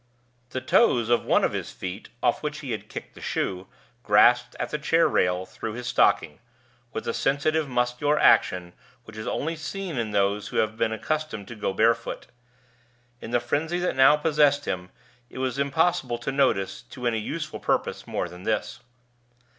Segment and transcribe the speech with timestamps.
[0.49, 3.67] The toes of one of his feet, off which he had kicked the shoe,
[4.01, 6.39] grasped at the chair rail through his stocking,
[6.91, 11.47] with the sensitive muscular action which is only seen in those who have been accustomed
[11.49, 12.25] to go barefoot.
[13.21, 14.89] In the frenzy that now possessed him,
[15.29, 18.79] it was impossible to notice, to any useful purpose, more than this.